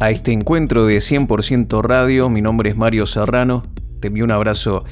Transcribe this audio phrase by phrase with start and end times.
[0.00, 2.28] a este encuentro de 100% Radio.
[2.28, 3.62] Mi nombre es Mario Serrano.
[4.00, 4.84] Te envío un abrazo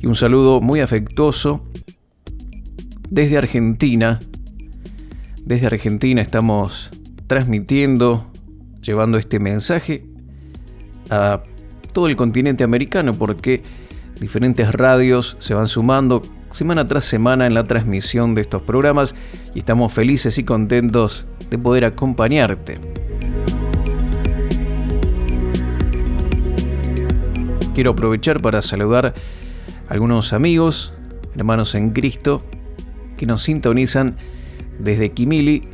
[0.00, 1.64] y un saludo muy afectuoso
[3.10, 4.20] desde Argentina.
[5.44, 6.90] Desde Argentina estamos
[7.26, 8.30] transmitiendo,
[8.82, 10.04] llevando este mensaje
[11.10, 11.42] a
[11.92, 13.62] todo el continente americano porque
[14.20, 16.22] diferentes radios se van sumando
[16.52, 19.14] semana tras semana en la transmisión de estos programas
[19.54, 22.80] y estamos felices y contentos de poder acompañarte.
[27.74, 30.94] Quiero aprovechar para saludar a algunos amigos,
[31.34, 32.40] hermanos en Cristo,
[33.16, 34.16] que nos sintonizan
[34.78, 35.68] desde Quimili,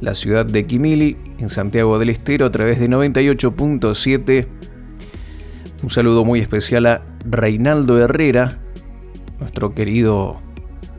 [0.00, 4.48] la ciudad de Quimili, en Santiago del Estero, a través de 98.7.
[5.84, 8.58] Un saludo muy especial a Reinaldo Herrera,
[9.38, 10.40] nuestro querido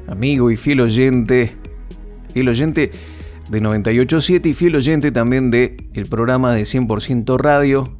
[0.07, 1.57] amigo y fiel oyente,
[2.33, 2.91] fiel oyente
[3.49, 5.75] de 987 y fiel oyente también de
[6.09, 7.97] programa de 100% Radio.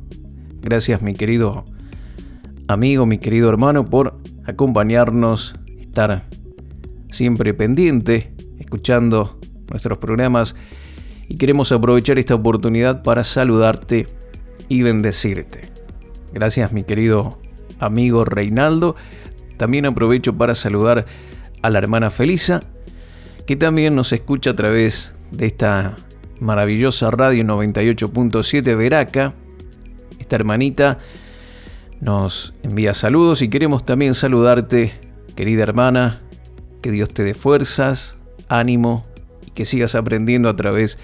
[0.61, 1.66] Gracias mi querido
[2.72, 6.23] amigo, mi querido hermano por acompañarnos, estar
[7.09, 10.55] siempre pendiente, escuchando nuestros programas
[11.28, 14.08] y queremos aprovechar esta oportunidad para saludarte
[14.69, 15.72] y bendecirte.
[16.33, 17.39] Gracias mi querido
[17.80, 18.95] amigo Reinaldo
[19.61, 21.06] también aprovecho para saludar
[21.61, 22.61] a la hermana Felisa,
[23.45, 25.97] que también nos escucha a través de esta
[26.39, 29.35] maravillosa radio 98.7 Veraca.
[30.17, 30.97] Esta hermanita
[32.02, 34.99] nos envía saludos y queremos también saludarte,
[35.35, 36.22] querida hermana,
[36.81, 38.17] que Dios te dé fuerzas,
[38.50, 39.06] ánimo
[39.45, 40.97] y que sigas aprendiendo a través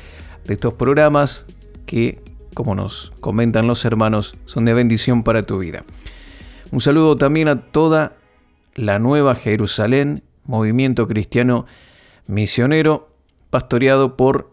[0.46, 1.46] de estos programas
[1.86, 2.22] que,
[2.56, 5.84] como nos comentan los hermanos, son de bendición para tu vida.
[6.72, 8.18] Un saludo también a toda
[8.74, 11.68] la Nueva Jerusalén, movimiento cristiano
[12.26, 13.16] misionero,
[13.52, 14.52] pastoreado por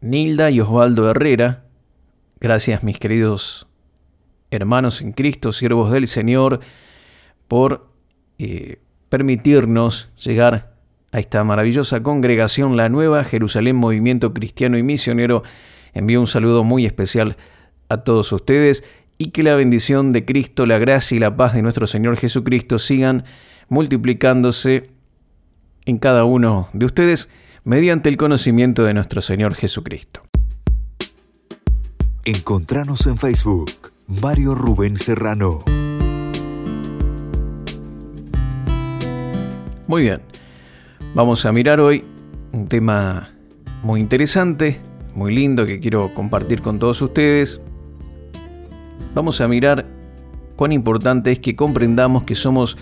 [0.00, 1.64] Nilda y Osvaldo Herrera.
[2.40, 3.66] Gracias mis queridos
[4.50, 6.60] hermanos en Cristo, siervos del Señor,
[7.48, 7.88] por
[8.38, 10.74] eh, permitirnos llegar
[11.12, 15.42] a esta maravillosa congregación, la Nueva Jerusalén Movimiento Cristiano y Misionero.
[15.94, 17.36] Envío un saludo muy especial
[17.88, 18.84] a todos ustedes
[19.18, 22.78] y que la bendición de Cristo, la gracia y la paz de nuestro Señor Jesucristo
[22.78, 23.24] sigan
[23.68, 24.90] multiplicándose
[25.86, 27.28] en cada uno de ustedes
[27.64, 30.22] mediante el conocimiento de nuestro Señor Jesucristo.
[32.24, 35.64] Encontranos en Facebook, Mario Rubén Serrano.
[39.88, 40.20] Muy bien,
[41.14, 42.04] vamos a mirar hoy
[42.52, 43.30] un tema
[43.82, 44.80] muy interesante,
[45.14, 47.60] muy lindo que quiero compartir con todos ustedes.
[49.12, 49.86] Vamos a mirar
[50.54, 52.78] cuán importante es que comprendamos que somos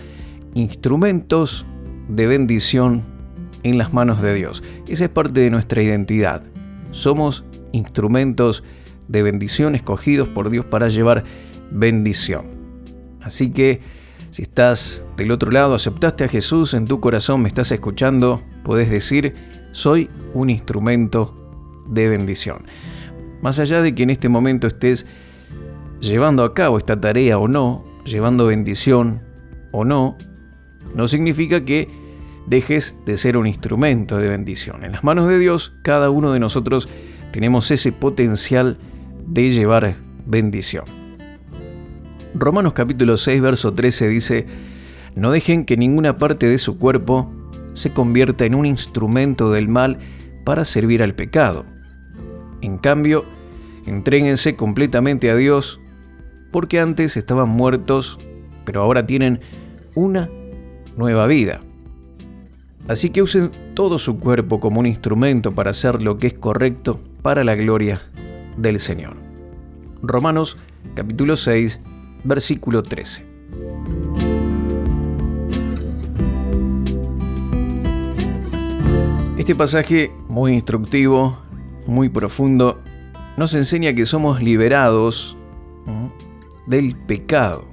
[0.53, 1.65] instrumentos
[2.07, 3.01] de bendición
[3.63, 4.61] en las manos de Dios.
[4.87, 6.43] Esa es parte de nuestra identidad.
[6.91, 11.23] Somos instrumentos de bendición escogidos por Dios para llevar
[11.71, 12.45] bendición.
[13.21, 13.81] Así que
[14.29, 18.89] si estás del otro lado, aceptaste a Jesús en tu corazón, me estás escuchando, puedes
[18.89, 19.33] decir,
[19.71, 21.33] soy un instrumento
[21.87, 22.65] de bendición.
[23.41, 25.05] Más allá de que en este momento estés
[26.01, 29.21] llevando a cabo esta tarea o no, llevando bendición
[29.71, 30.17] o no,
[30.93, 31.89] no significa que
[32.47, 34.83] dejes de ser un instrumento de bendición.
[34.83, 36.89] En las manos de Dios, cada uno de nosotros
[37.31, 38.77] tenemos ese potencial
[39.27, 40.85] de llevar bendición.
[42.33, 44.45] Romanos capítulo 6, verso 13 dice,
[45.15, 47.31] no dejen que ninguna parte de su cuerpo
[47.73, 49.99] se convierta en un instrumento del mal
[50.43, 51.65] para servir al pecado.
[52.61, 53.25] En cambio,
[53.85, 55.79] entréguense completamente a Dios,
[56.51, 58.17] porque antes estaban muertos,
[58.65, 59.39] pero ahora tienen
[59.93, 60.29] una
[60.97, 61.61] nueva vida.
[62.87, 66.99] Así que usen todo su cuerpo como un instrumento para hacer lo que es correcto
[67.21, 68.01] para la gloria
[68.57, 69.15] del Señor.
[70.01, 70.57] Romanos
[70.93, 71.81] capítulo 6,
[72.23, 73.25] versículo 13.
[79.37, 81.37] Este pasaje muy instructivo,
[81.85, 82.81] muy profundo,
[83.37, 85.37] nos enseña que somos liberados
[86.67, 87.65] del pecado.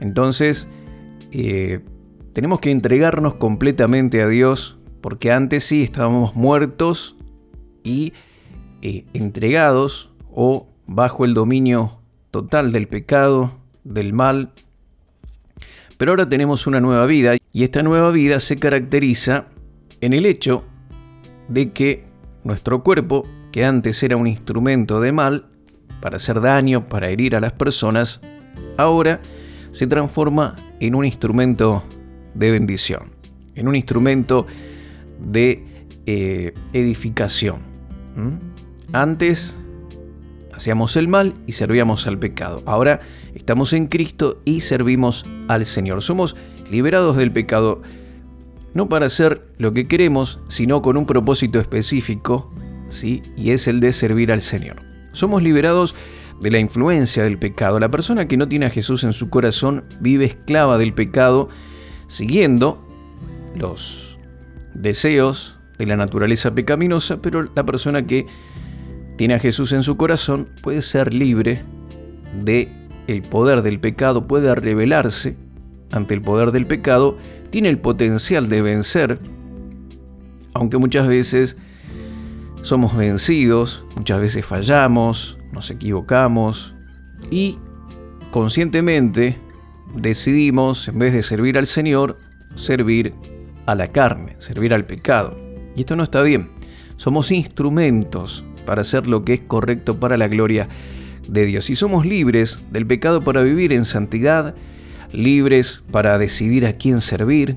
[0.00, 0.68] Entonces,
[1.32, 1.80] eh,
[2.32, 7.16] tenemos que entregarnos completamente a Dios, porque antes sí estábamos muertos
[7.82, 8.12] y
[8.88, 11.98] eh, entregados o bajo el dominio
[12.30, 13.50] total del pecado,
[13.82, 14.52] del mal.
[15.98, 19.46] Pero ahora tenemos una nueva vida y esta nueva vida se caracteriza
[20.00, 20.62] en el hecho
[21.48, 22.04] de que
[22.44, 25.46] nuestro cuerpo, que antes era un instrumento de mal,
[26.00, 28.20] para hacer daño, para herir a las personas,
[28.78, 29.20] ahora
[29.72, 31.82] se transforma en un instrumento
[32.34, 33.10] de bendición,
[33.56, 34.46] en un instrumento
[35.18, 35.64] de
[36.06, 37.58] eh, edificación.
[38.92, 39.58] Antes
[40.54, 42.62] hacíamos el mal y servíamos al pecado.
[42.66, 43.00] Ahora
[43.34, 46.02] estamos en Cristo y servimos al Señor.
[46.02, 46.36] Somos
[46.70, 47.82] liberados del pecado
[48.74, 52.52] no para hacer lo que queremos, sino con un propósito específico,
[52.88, 53.22] ¿sí?
[53.34, 54.82] y es el de servir al Señor.
[55.12, 55.94] Somos liberados
[56.42, 57.80] de la influencia del pecado.
[57.80, 61.48] La persona que no tiene a Jesús en su corazón vive esclava del pecado,
[62.06, 62.86] siguiendo
[63.54, 64.18] los
[64.74, 68.26] deseos de la naturaleza pecaminosa, pero la persona que
[69.16, 71.62] tiene a Jesús en su corazón puede ser libre
[72.44, 72.68] de
[73.06, 75.36] el poder del pecado, puede rebelarse
[75.92, 77.16] ante el poder del pecado,
[77.50, 79.20] tiene el potencial de vencer,
[80.54, 81.56] aunque muchas veces
[82.62, 86.74] somos vencidos, muchas veces fallamos, nos equivocamos
[87.30, 87.58] y
[88.32, 89.38] conscientemente
[89.94, 92.18] decidimos, en vez de servir al Señor,
[92.54, 93.14] servir
[93.66, 95.38] a la carne, servir al pecado.
[95.76, 96.50] Y esto no está bien.
[96.96, 100.68] Somos instrumentos para hacer lo que es correcto para la gloria
[101.28, 101.70] de Dios.
[101.70, 104.54] Y somos libres del pecado para vivir en santidad,
[105.12, 107.56] libres para decidir a quién servir,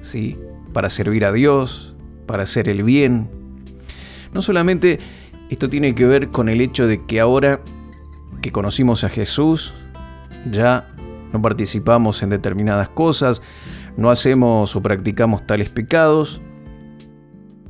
[0.00, 0.36] ¿sí?
[0.72, 1.94] para servir a Dios,
[2.26, 3.28] para hacer el bien.
[4.32, 4.98] No solamente
[5.50, 7.60] esto tiene que ver con el hecho de que ahora
[8.40, 9.74] que conocimos a Jesús,
[10.50, 10.88] ya
[11.32, 13.42] no participamos en determinadas cosas,
[13.96, 16.40] no hacemos o practicamos tales pecados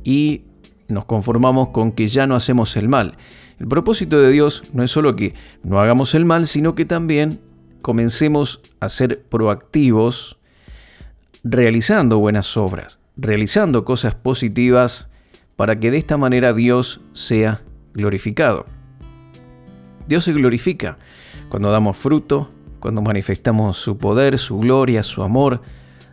[0.03, 0.43] y
[0.87, 3.17] nos conformamos con que ya no hacemos el mal.
[3.59, 5.33] El propósito de Dios no es solo que
[5.63, 7.39] no hagamos el mal, sino que también
[7.81, 10.37] comencemos a ser proactivos
[11.43, 15.09] realizando buenas obras, realizando cosas positivas
[15.55, 17.61] para que de esta manera Dios sea
[17.93, 18.65] glorificado.
[20.07, 20.97] Dios se glorifica
[21.49, 25.61] cuando damos fruto, cuando manifestamos su poder, su gloria, su amor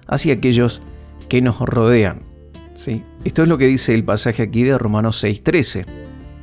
[0.07, 0.83] hacia aquellos
[1.29, 2.23] que nos rodean.
[2.75, 3.03] ¿sí?
[3.25, 5.85] Esto es lo que dice el pasaje aquí de Romanos 6:13,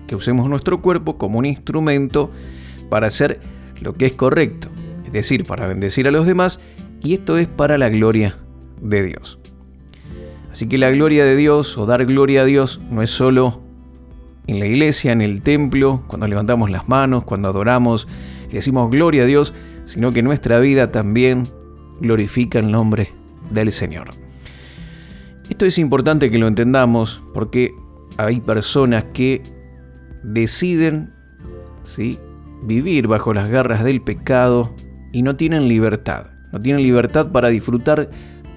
[0.06, 2.32] que usemos nuestro cuerpo como un instrumento
[2.90, 3.40] para hacer
[3.82, 4.70] lo que es correcto,
[5.06, 6.60] es decir, para bendecir a los demás,
[7.02, 8.38] y esto es para la gloria
[8.80, 9.40] de Dios.
[10.52, 13.62] Así que la gloria de Dios o dar gloria a Dios no es solo
[14.46, 18.08] en la iglesia, en el templo, cuando levantamos las manos, cuando adoramos
[18.50, 19.54] y decimos gloria a Dios,
[19.86, 21.44] sino que nuestra vida también
[22.00, 23.12] glorifica el nombre
[23.50, 24.27] del Señor.
[25.50, 27.74] Esto es importante que lo entendamos porque
[28.18, 29.42] hay personas que
[30.24, 31.14] deciden
[31.84, 32.20] ¿sí?
[32.64, 34.74] vivir bajo las garras del pecado
[35.14, 36.28] y no tienen libertad.
[36.52, 38.10] No tienen libertad para disfrutar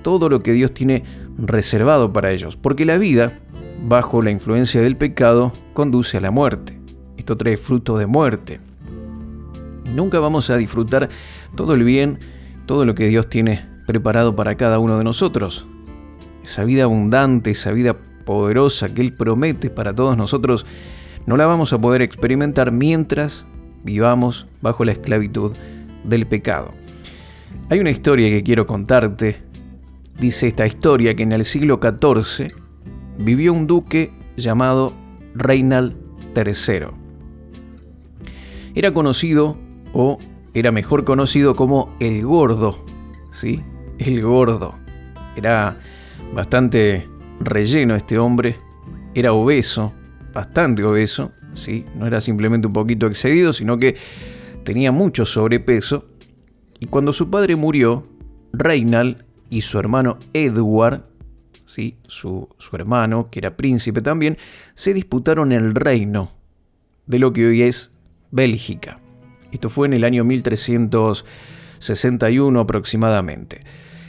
[0.02, 1.04] todo lo que Dios tiene
[1.38, 2.56] reservado para ellos.
[2.56, 3.38] Porque la vida,
[3.86, 6.80] bajo la influencia del pecado, conduce a la muerte.
[7.16, 8.60] Esto trae fruto de muerte.
[9.94, 11.08] Nunca vamos a disfrutar
[11.56, 12.18] todo el bien,
[12.66, 15.66] todo lo que Dios tiene preparado para cada uno de nosotros.
[16.42, 20.66] Esa vida abundante, esa vida poderosa que Él promete para todos nosotros,
[21.26, 23.46] no la vamos a poder experimentar mientras
[23.84, 25.52] vivamos bajo la esclavitud
[26.04, 26.72] del pecado.
[27.68, 29.36] Hay una historia que quiero contarte.
[30.18, 32.52] Dice esta historia que en el siglo XIV
[33.18, 34.92] vivió un duque llamado
[35.34, 35.96] Reinald
[36.36, 36.88] III.
[38.74, 39.56] Era conocido,
[39.92, 40.18] o
[40.54, 42.76] era mejor conocido como el gordo,
[43.30, 43.62] ¿sí?
[43.98, 44.74] El gordo.
[45.36, 45.78] Era
[46.34, 47.08] bastante
[47.40, 48.56] relleno este hombre,
[49.14, 49.92] era obeso,
[50.32, 51.86] bastante obeso, ¿sí?
[51.94, 53.96] No era simplemente un poquito excedido, sino que
[54.64, 56.06] tenía mucho sobrepeso.
[56.78, 58.06] Y cuando su padre murió,
[58.52, 61.04] Reinald y su hermano Edward,
[61.64, 61.96] ¿sí?
[62.06, 64.38] su, su hermano, que era príncipe también,
[64.74, 66.30] se disputaron el reino
[67.06, 67.90] de lo que hoy es
[68.30, 69.00] Bélgica.
[69.52, 73.62] Esto fue en el año 1361 aproximadamente.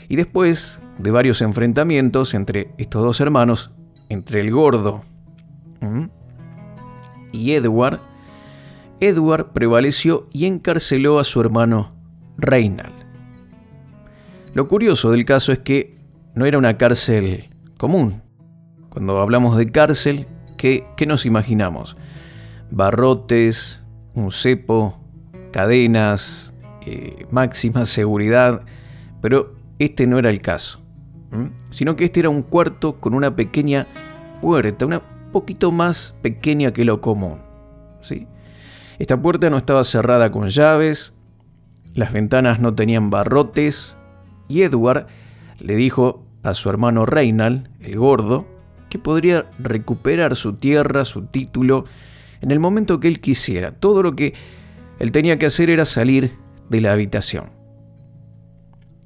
[0.08, 3.70] Y después de varios enfrentamientos entre estos dos hermanos,
[4.08, 5.02] entre el gordo
[7.32, 8.00] y Edward,
[9.00, 11.94] Edward prevaleció y encarceló a su hermano
[12.36, 12.94] Reinald.
[14.54, 15.98] Lo curioso del caso es que
[16.34, 18.22] no era una cárcel común.
[18.90, 21.96] Cuando hablamos de cárcel, ¿qué, qué nos imaginamos?
[22.70, 23.82] Barrotes,
[24.14, 25.00] un cepo,
[25.52, 26.54] cadenas,
[26.86, 28.64] eh, máxima seguridad,
[29.20, 30.81] pero este no era el caso,
[31.70, 33.86] sino que este era un cuarto con una pequeña
[34.40, 37.38] puerta, una poquito más pequeña que lo común.
[38.00, 38.26] ¿sí?
[38.98, 41.14] Esta puerta no estaba cerrada con llaves,
[41.94, 43.96] las ventanas no tenían barrotes
[44.48, 45.06] y Edward
[45.58, 48.46] le dijo a su hermano Reinald, el gordo,
[48.90, 51.84] que podría recuperar su tierra, su título,
[52.40, 53.72] en el momento que él quisiera.
[53.72, 54.34] Todo lo que
[54.98, 56.32] él tenía que hacer era salir
[56.68, 57.50] de la habitación.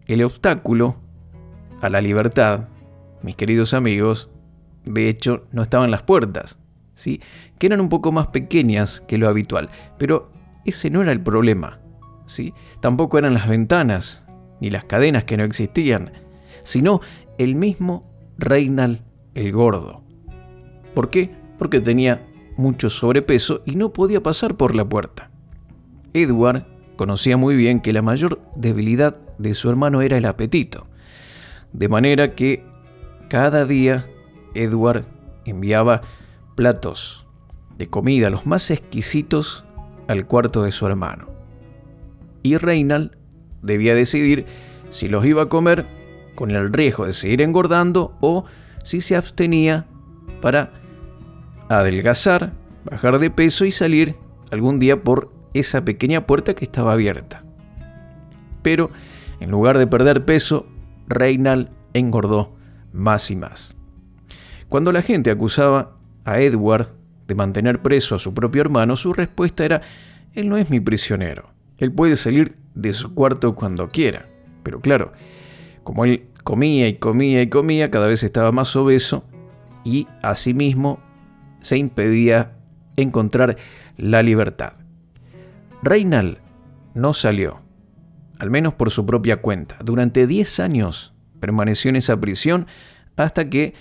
[0.07, 0.97] El obstáculo
[1.87, 2.69] a la libertad,
[3.23, 4.29] mis queridos amigos,
[4.85, 6.59] de hecho no estaban las puertas,
[6.95, 7.21] ¿sí?
[7.59, 10.31] que eran un poco más pequeñas que lo habitual, pero
[10.65, 11.81] ese no era el problema.
[12.27, 12.53] ¿sí?
[12.81, 14.25] Tampoco eran las ventanas,
[14.61, 16.13] ni las cadenas que no existían,
[16.63, 17.01] sino
[17.39, 19.01] el mismo Reinald
[19.35, 20.03] el Gordo.
[20.95, 21.31] ¿Por qué?
[21.59, 22.27] Porque tenía
[22.57, 25.31] mucho sobrepeso y no podía pasar por la puerta.
[26.15, 26.67] Edward
[26.97, 30.89] conocía muy bien que la mayor debilidad de su hermano era el apetito,
[31.73, 32.65] de manera que
[33.29, 34.09] cada día
[34.55, 35.05] Edward
[35.45, 36.03] enviaba
[36.55, 37.27] platos
[37.77, 39.65] de comida, los más exquisitos,
[40.09, 41.29] al cuarto de su hermano.
[42.43, 43.17] Y Reinald
[43.63, 44.47] debía decidir
[44.91, 45.87] si los iba a comer
[46.35, 48.45] con el riesgo de seguir engordando o
[48.83, 49.87] si se abstenía
[50.41, 50.73] para
[51.69, 52.53] adelgazar,
[52.85, 54.15] bajar de peso y salir
[54.53, 57.43] algún día por esa pequeña puerta que estaba abierta.
[58.63, 58.91] Pero
[59.41, 60.67] en lugar de perder peso,
[61.09, 62.57] Reinald engordó
[62.93, 63.77] más y más.
[64.69, 66.93] Cuando la gente acusaba a Edward
[67.29, 69.83] de mantener preso a su propio hermano, su respuesta era,
[70.35, 74.27] él no es mi prisionero, él puede salir de su cuarto cuando quiera.
[74.63, 75.13] Pero claro,
[75.83, 79.25] como él comía y comía y comía, cada vez estaba más obeso
[79.85, 81.01] y asimismo
[81.61, 82.57] se impedía
[82.97, 83.57] encontrar
[83.97, 84.75] la libertad.
[85.83, 86.39] Reinald
[86.95, 87.61] no salió,
[88.39, 89.77] al menos por su propia cuenta.
[89.85, 92.67] Durante 10 años permaneció en esa prisión
[93.17, 93.75] hasta que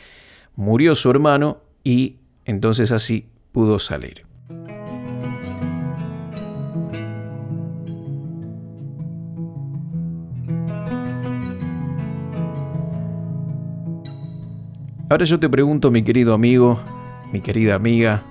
[0.55, 4.23] murió su hermano y entonces así pudo salir.
[15.07, 16.79] Ahora yo te pregunto, mi querido amigo,
[17.31, 18.23] mi querida amiga,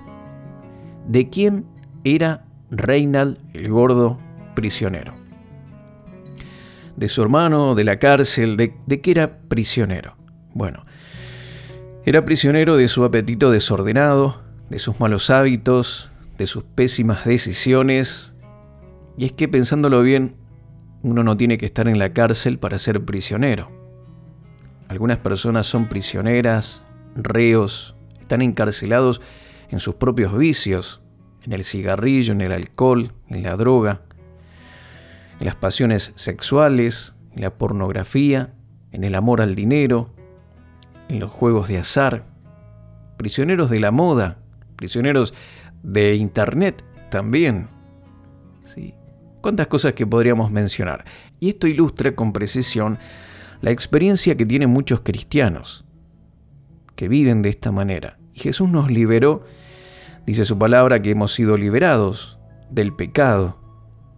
[1.07, 1.65] ¿de quién
[2.03, 4.19] era Reinald el gordo
[4.55, 5.24] prisionero?
[6.95, 8.57] ¿De su hermano, de la cárcel?
[8.57, 10.15] ¿De, de qué era prisionero?
[10.53, 10.85] Bueno,
[12.05, 18.33] era prisionero de su apetito desordenado, de sus malos hábitos, de sus pésimas decisiones.
[19.17, 20.35] Y es que pensándolo bien,
[21.03, 23.71] uno no tiene que estar en la cárcel para ser prisionero.
[24.87, 26.81] Algunas personas son prisioneras,
[27.15, 29.21] reos, están encarcelados
[29.69, 31.01] en sus propios vicios,
[31.43, 34.01] en el cigarrillo, en el alcohol, en la droga,
[35.39, 38.53] en las pasiones sexuales, en la pornografía,
[38.91, 40.09] en el amor al dinero,
[41.09, 42.25] en los juegos de azar,
[43.17, 44.37] prisioneros de la moda,
[44.75, 45.33] prisioneros
[45.83, 47.67] de Internet también.
[48.63, 48.93] ¿Sí?
[49.41, 51.05] ¿Cuántas cosas que podríamos mencionar?
[51.39, 52.97] Y esto ilustra con precisión
[53.61, 55.85] la experiencia que tienen muchos cristianos
[56.95, 58.17] que viven de esta manera.
[58.33, 59.43] Y Jesús nos liberó,
[60.25, 62.39] dice su palabra, que hemos sido liberados
[62.69, 63.59] del pecado.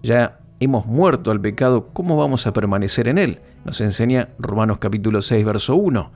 [0.02, 3.42] Ya hemos muerto al pecado, ¿cómo vamos a permanecer en él?
[3.66, 6.12] Nos enseña Romanos capítulo 6, verso 1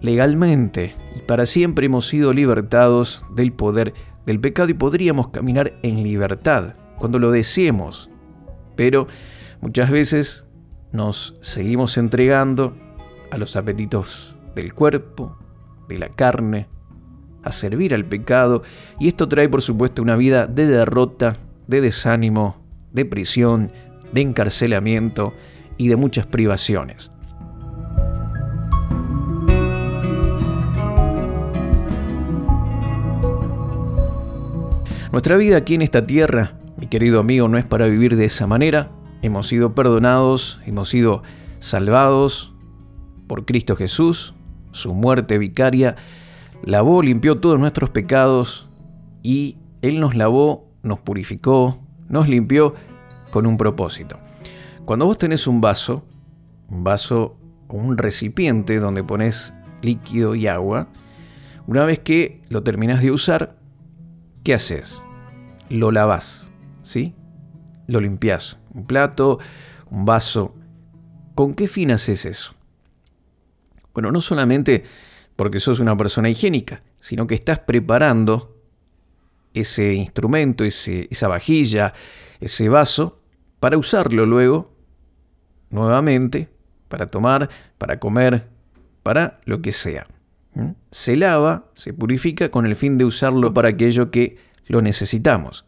[0.00, 3.94] legalmente y para siempre hemos sido libertados del poder
[4.26, 8.10] del pecado y podríamos caminar en libertad cuando lo deseemos.
[8.76, 9.06] Pero
[9.60, 10.46] muchas veces
[10.92, 12.76] nos seguimos entregando
[13.30, 15.38] a los apetitos del cuerpo,
[15.88, 16.68] de la carne,
[17.42, 18.62] a servir al pecado
[18.98, 21.36] y esto trae por supuesto una vida de derrota,
[21.66, 22.59] de desánimo,
[22.92, 23.72] de prisión,
[24.12, 25.34] de encarcelamiento
[25.76, 27.10] y de muchas privaciones.
[35.12, 38.46] Nuestra vida aquí en esta tierra, mi querido amigo, no es para vivir de esa
[38.46, 38.92] manera.
[39.22, 41.22] Hemos sido perdonados, hemos sido
[41.58, 42.54] salvados
[43.26, 44.34] por Cristo Jesús.
[44.70, 45.96] Su muerte vicaria
[46.62, 48.68] lavó, limpió todos nuestros pecados
[49.22, 51.80] y Él nos lavó, nos purificó,
[52.10, 52.74] nos limpió
[53.30, 54.18] con un propósito.
[54.84, 56.04] Cuando vos tenés un vaso,
[56.68, 57.38] un vaso
[57.68, 60.88] o un recipiente donde pones líquido y agua,
[61.66, 63.56] una vez que lo terminas de usar,
[64.42, 65.02] ¿qué haces?
[65.68, 66.50] Lo lavas,
[66.82, 67.14] ¿sí?
[67.86, 68.58] Lo limpias.
[68.74, 69.38] Un plato,
[69.88, 70.54] un vaso.
[71.36, 72.54] ¿Con qué fin haces eso?
[73.94, 74.84] Bueno, no solamente
[75.36, 78.59] porque sos una persona higiénica, sino que estás preparando
[79.54, 81.92] ese instrumento, ese, esa vajilla,
[82.40, 83.20] ese vaso,
[83.58, 84.72] para usarlo luego
[85.70, 86.48] nuevamente,
[86.88, 88.48] para tomar, para comer,
[89.02, 90.06] para lo que sea.
[90.90, 95.64] Se lava, se purifica con el fin de usarlo para aquello que lo necesitamos.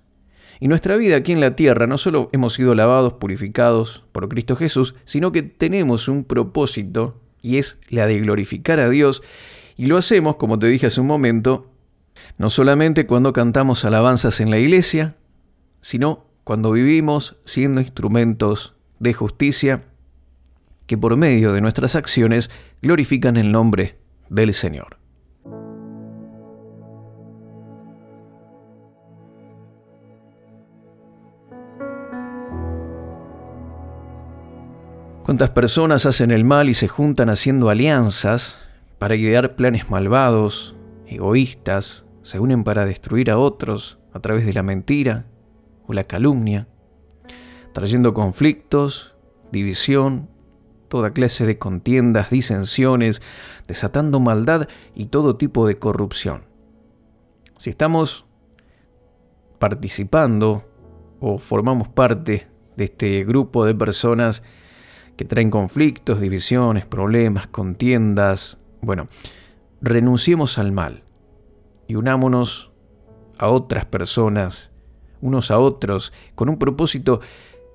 [0.58, 4.54] Y nuestra vida aquí en la tierra no solo hemos sido lavados, purificados por Cristo
[4.56, 9.22] Jesús, sino que tenemos un propósito y es la de glorificar a Dios.
[9.76, 11.71] Y lo hacemos, como te dije hace un momento,
[12.38, 15.16] no solamente cuando cantamos alabanzas en la iglesia,
[15.80, 19.84] sino cuando vivimos siendo instrumentos de justicia
[20.86, 22.50] que por medio de nuestras acciones
[22.82, 23.98] glorifican el nombre
[24.28, 24.98] del Señor.
[35.24, 38.58] ¿Cuántas personas hacen el mal y se juntan haciendo alianzas
[38.98, 40.74] para idear planes malvados,
[41.06, 45.26] egoístas, se unen para destruir a otros a través de la mentira
[45.86, 46.68] o la calumnia,
[47.72, 49.14] trayendo conflictos,
[49.50, 50.28] división,
[50.88, 53.22] toda clase de contiendas, disensiones,
[53.66, 56.44] desatando maldad y todo tipo de corrupción.
[57.58, 58.26] Si estamos
[59.58, 60.68] participando
[61.20, 64.42] o formamos parte de este grupo de personas
[65.16, 69.08] que traen conflictos, divisiones, problemas, contiendas, bueno,
[69.80, 71.04] renunciemos al mal
[71.92, 72.70] y unámonos
[73.36, 74.72] a otras personas,
[75.20, 77.20] unos a otros, con un propósito,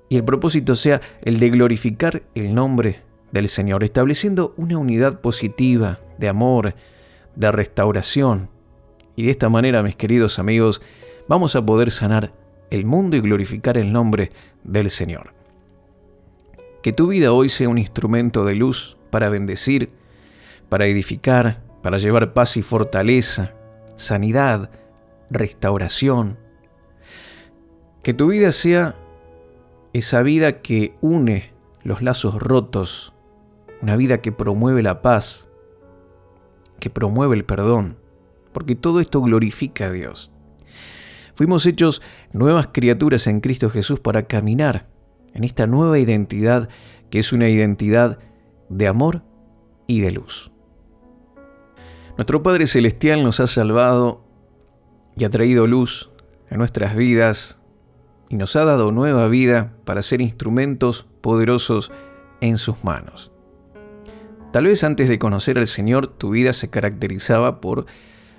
[0.08, 6.00] y el propósito sea el de glorificar el nombre del Señor, estableciendo una unidad positiva
[6.18, 6.74] de amor,
[7.36, 8.50] de restauración.
[9.14, 10.82] Y de esta manera, mis queridos amigos,
[11.28, 12.32] vamos a poder sanar
[12.70, 14.32] el mundo y glorificar el nombre
[14.64, 15.32] del Señor.
[16.82, 19.90] Que tu vida hoy sea un instrumento de luz para bendecir,
[20.68, 23.54] para edificar, para llevar paz y fortaleza,
[23.98, 24.70] sanidad,
[25.30, 26.38] restauración.
[28.02, 28.96] Que tu vida sea
[29.92, 31.52] esa vida que une
[31.82, 33.12] los lazos rotos,
[33.82, 35.48] una vida que promueve la paz,
[36.80, 37.98] que promueve el perdón,
[38.52, 40.32] porque todo esto glorifica a Dios.
[41.34, 42.02] Fuimos hechos
[42.32, 44.88] nuevas criaturas en Cristo Jesús para caminar
[45.34, 46.68] en esta nueva identidad
[47.10, 48.18] que es una identidad
[48.68, 49.22] de amor
[49.86, 50.50] y de luz.
[52.18, 54.24] Nuestro Padre Celestial nos ha salvado
[55.16, 56.10] y ha traído luz
[56.50, 57.60] a nuestras vidas
[58.28, 61.92] y nos ha dado nueva vida para ser instrumentos poderosos
[62.40, 63.30] en sus manos.
[64.52, 67.86] Tal vez antes de conocer al Señor tu vida se caracterizaba por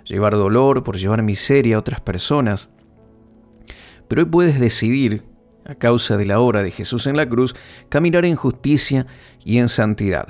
[0.03, 2.69] llevar dolor, por llevar miseria a otras personas,
[4.09, 5.23] pero hoy puedes decidir
[5.63, 7.55] a causa de la obra de Jesús en la cruz,
[7.87, 9.07] caminar en justicia
[9.45, 10.27] y en santidad.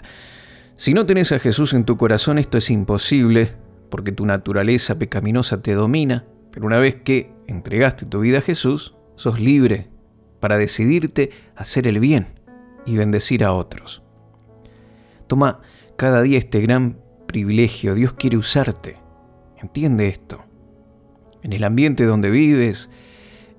[0.79, 3.51] Si no tenés a Jesús en tu corazón, esto es imposible,
[3.89, 8.95] porque tu naturaleza pecaminosa te domina, pero una vez que entregaste tu vida a Jesús,
[9.15, 9.89] sos libre
[10.39, 12.27] para decidirte hacer el bien
[12.85, 14.03] y bendecir a otros.
[15.27, 15.59] Toma
[15.97, 18.99] cada día este gran privilegio, Dios quiere usarte.
[19.61, 20.45] Entiende esto.
[21.41, 22.89] En el ambiente donde vives,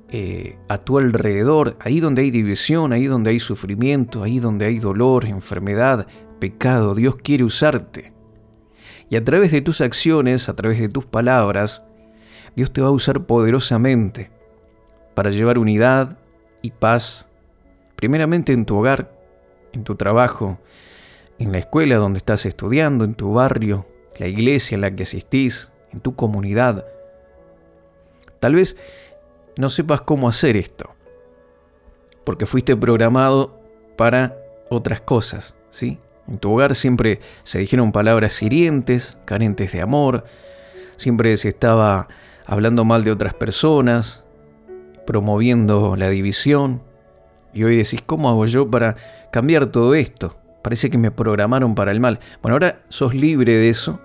[0.09, 4.79] eh, a tu alrededor, ahí donde hay división, ahí donde hay sufrimiento, ahí donde hay
[4.79, 6.07] dolor, enfermedad,
[6.41, 8.13] pecado, Dios quiere usarte.
[9.09, 11.85] Y a través de tus acciones, a través de tus palabras,
[12.57, 14.31] Dios te va a usar poderosamente
[15.15, 16.19] para llevar unidad
[16.63, 17.29] y paz,
[17.97, 19.13] primeramente en tu hogar,
[19.73, 20.59] en tu trabajo,
[21.39, 23.87] en la escuela donde estás estudiando, en tu barrio,
[24.19, 26.87] la iglesia en la que asistís, en tu comunidad.
[28.39, 28.77] Tal vez
[29.57, 30.91] no sepas cómo hacer esto,
[32.25, 33.59] porque fuiste programado
[33.97, 34.37] para
[34.71, 35.99] otras cosas, ¿sí?
[36.31, 40.25] En tu hogar siempre se dijeron palabras hirientes, carentes de amor,
[40.97, 42.09] siempre se estaba
[42.47, 44.25] hablando mal de otras personas,
[45.07, 46.83] promoviendo la división,
[47.53, 48.97] y hoy decís, ¿cómo hago yo para
[49.33, 50.37] cambiar todo esto?
[50.63, 52.21] Parece que me programaron para el mal.
[52.43, 54.01] Bueno, ahora sos libre de eso,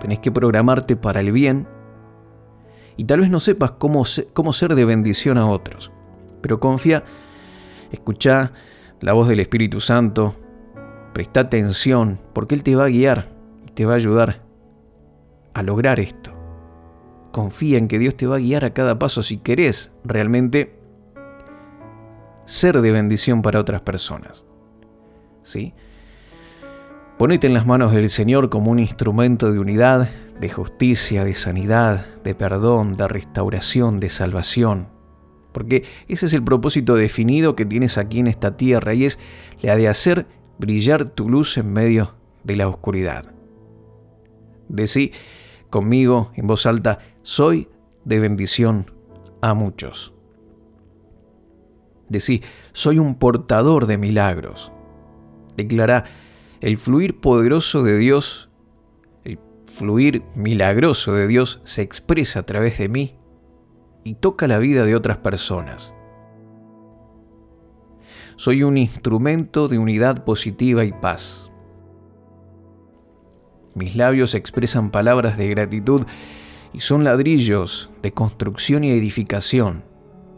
[0.00, 1.66] tenés que programarte para el bien
[2.96, 5.90] y tal vez no sepas cómo, cómo ser de bendición a otros.
[6.42, 7.04] Pero confía,
[7.90, 8.52] escucha
[9.00, 10.34] la voz del Espíritu Santo,
[11.12, 13.28] presta atención, porque Él te va a guiar
[13.66, 14.42] y te va a ayudar
[15.54, 16.32] a lograr esto.
[17.32, 20.80] Confía en que Dios te va a guiar a cada paso si querés realmente
[22.44, 24.46] ser de bendición para otras personas.
[25.42, 25.72] ¿Sí?
[27.18, 30.08] Ponete en las manos del Señor como un instrumento de unidad,
[30.40, 34.88] de justicia, de sanidad, de perdón, de restauración, de salvación.
[35.52, 39.18] Porque ese es el propósito definido que tienes aquí en esta tierra y es
[39.60, 40.26] la de hacer
[40.60, 43.32] brillar tu luz en medio de la oscuridad.
[44.68, 45.12] Decí
[45.70, 47.68] conmigo en voz alta, soy
[48.04, 48.92] de bendición
[49.40, 50.14] a muchos.
[52.08, 52.42] Decí,
[52.72, 54.72] soy un portador de milagros.
[55.56, 56.04] Declara,
[56.60, 58.50] el fluir poderoso de Dios
[59.70, 63.16] fluir milagroso de Dios se expresa a través de mí
[64.04, 65.94] y toca la vida de otras personas.
[68.40, 71.52] Soy un instrumento de unidad positiva y paz.
[73.74, 76.06] Mis labios expresan palabras de gratitud
[76.72, 79.84] y son ladrillos de construcción y edificación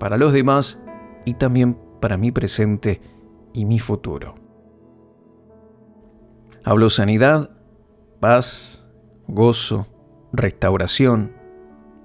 [0.00, 0.80] para los demás
[1.24, 3.00] y también para mi presente
[3.52, 4.34] y mi futuro.
[6.64, 7.50] Hablo sanidad,
[8.18, 8.84] paz,
[9.28, 9.86] gozo,
[10.32, 11.36] restauración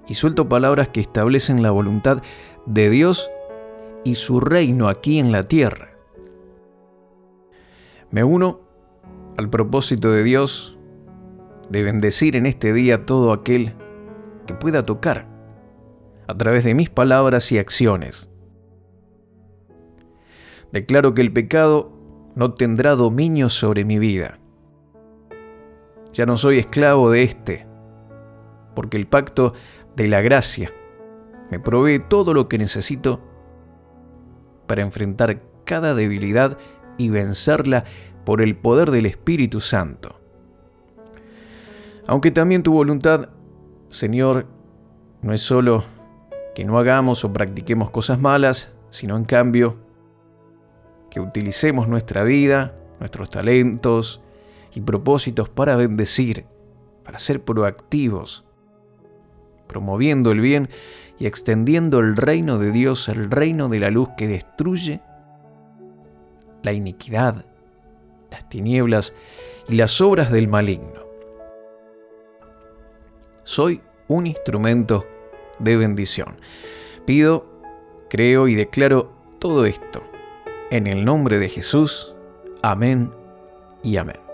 [0.06, 2.22] y suelto palabras que establecen la voluntad
[2.66, 3.32] de Dios
[4.04, 5.87] y su reino aquí en la tierra.
[8.10, 8.60] Me uno
[9.36, 10.78] al propósito de Dios
[11.68, 13.74] de bendecir en este día todo aquel
[14.46, 15.26] que pueda tocar
[16.26, 18.30] a través de mis palabras y acciones.
[20.72, 21.92] Declaro que el pecado
[22.34, 24.38] no tendrá dominio sobre mi vida.
[26.12, 27.66] Ya no soy esclavo de éste,
[28.74, 29.54] porque el pacto
[29.96, 30.72] de la gracia
[31.50, 33.20] me provee todo lo que necesito
[34.66, 36.58] para enfrentar cada debilidad
[36.98, 37.84] y vencerla
[38.24, 40.20] por el poder del Espíritu Santo.
[42.06, 43.30] Aunque también tu voluntad,
[43.88, 44.46] Señor,
[45.22, 45.84] no es solo
[46.54, 49.78] que no hagamos o practiquemos cosas malas, sino en cambio
[51.10, 54.20] que utilicemos nuestra vida, nuestros talentos
[54.74, 56.46] y propósitos para bendecir,
[57.04, 58.44] para ser proactivos,
[59.66, 60.68] promoviendo el bien
[61.18, 65.00] y extendiendo el reino de Dios, el reino de la luz que destruye
[66.68, 67.46] la iniquidad,
[68.30, 69.14] las tinieblas
[69.70, 71.02] y las obras del maligno.
[73.44, 75.06] Soy un instrumento
[75.58, 76.38] de bendición.
[77.06, 77.46] Pido,
[78.10, 80.02] creo y declaro todo esto
[80.70, 82.14] en el nombre de Jesús.
[82.60, 83.10] Amén
[83.82, 84.27] y amén.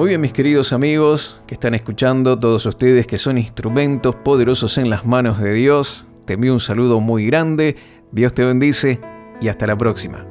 [0.00, 4.88] Muy bien, mis queridos amigos que están escuchando, todos ustedes que son instrumentos poderosos en
[4.88, 7.76] las manos de Dios, te envío un saludo muy grande,
[8.10, 8.98] Dios te bendice
[9.42, 10.26] y hasta la próxima.